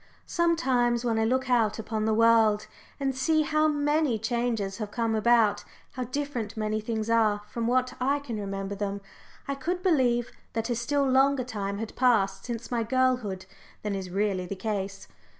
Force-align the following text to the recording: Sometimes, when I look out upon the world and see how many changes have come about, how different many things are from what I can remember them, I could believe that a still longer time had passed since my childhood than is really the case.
Sometimes, 0.25 1.05
when 1.05 1.19
I 1.19 1.25
look 1.25 1.47
out 1.47 1.77
upon 1.77 2.05
the 2.05 2.13
world 2.15 2.65
and 2.99 3.15
see 3.15 3.43
how 3.43 3.67
many 3.67 4.17
changes 4.17 4.77
have 4.79 4.89
come 4.89 5.13
about, 5.13 5.63
how 5.91 6.05
different 6.05 6.57
many 6.57 6.81
things 6.81 7.07
are 7.07 7.43
from 7.47 7.67
what 7.67 7.93
I 8.01 8.17
can 8.17 8.39
remember 8.39 8.73
them, 8.73 9.01
I 9.47 9.53
could 9.53 9.83
believe 9.83 10.31
that 10.53 10.71
a 10.71 10.75
still 10.75 11.07
longer 11.07 11.43
time 11.43 11.77
had 11.77 11.95
passed 11.95 12.45
since 12.45 12.71
my 12.71 12.83
childhood 12.83 13.45
than 13.83 13.93
is 13.93 14.09
really 14.09 14.47
the 14.47 14.55
case. 14.55 15.07